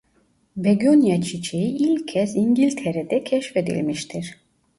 Begonya 0.55 1.21
çiçeği 1.21 1.77
ilk 1.77 2.07
kez 2.07 2.35
İngiltere'de 2.35 3.23
keşfedilmiştir. 3.23 4.35